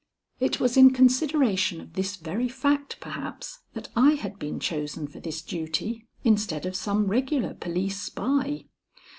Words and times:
It 0.39 0.59
was 0.59 0.77
in 0.77 0.93
consideration 0.93 1.79
of 1.79 1.93
this 1.93 2.15
very 2.15 2.49
fact, 2.49 2.97
perhaps, 2.99 3.59
that 3.73 3.89
I 3.95 4.13
had 4.13 4.39
been 4.39 4.59
chosen 4.59 5.07
for 5.07 5.19
this 5.19 5.43
duty 5.43 6.07
instead 6.23 6.65
of 6.65 6.75
some 6.75 7.05
regular 7.05 7.53
police 7.53 8.01
spy. 8.01 8.65